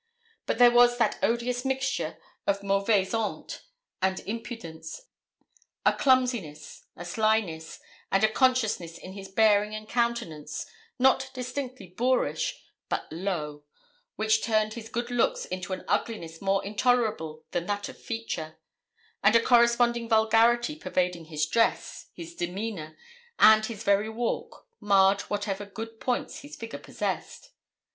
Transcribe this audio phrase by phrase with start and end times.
[0.47, 2.17] But there was that odious mixture
[2.47, 3.59] of mauvaise honte
[4.01, 5.03] and impudence,
[5.85, 7.79] a clumsiness, a slyness,
[8.11, 10.65] and a consciousness in his bearing and countenance,
[10.97, 13.63] not distinctly boorish, but low,
[14.15, 18.57] which turned his good looks into an ugliness more intolerable than that of feature;
[19.23, 22.97] and a corresponding vulgarity pervading his dress, his demeanour,
[23.37, 27.51] and his very walk, marred whatever good points his figure possessed.